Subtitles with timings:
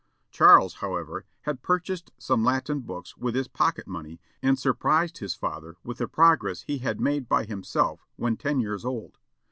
[0.31, 5.75] Charles, however, had purchased some Latin books with his pocket money, and surprised his father
[5.83, 9.19] with the progress he had made by himself when ten years old.